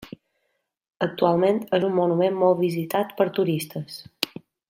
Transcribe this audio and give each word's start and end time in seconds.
Actualment 1.05 1.59
és 1.79 1.85
un 1.89 1.93
monument 1.99 2.41
molt 2.45 2.59
visitat 2.63 3.15
pels 3.21 3.37
turistes. 3.39 4.01